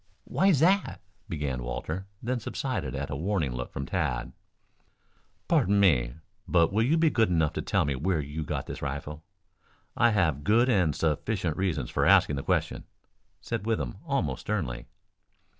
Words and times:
"Why 0.23 0.51
that's" 0.51 0.99
began 1.29 1.61
Walter, 1.61 2.07
then 2.23 2.39
subsided 2.39 2.95
at 2.95 3.11
a 3.11 3.15
warning 3.15 3.51
look 3.51 3.71
from 3.71 3.85
Tad. 3.85 4.33
"Pardon 5.47 5.79
me, 5.79 6.15
but 6.47 6.73
will 6.73 6.81
you 6.81 6.97
be 6.97 7.11
good 7.11 7.29
enough 7.29 7.53
to 7.53 7.61
tell 7.61 7.85
me 7.85 7.93
where 7.93 8.19
you 8.19 8.43
got 8.43 8.65
this 8.65 8.81
rifle? 8.81 9.23
I 9.95 10.09
have 10.09 10.43
good 10.43 10.69
and 10.69 10.95
sufficient 10.95 11.55
reasons 11.55 11.91
for 11.91 12.07
asking 12.07 12.35
the 12.37 12.41
question," 12.41 12.85
said 13.41 13.67
Withem 13.67 13.97
almost 14.03 14.41
sternly. 14.41 14.87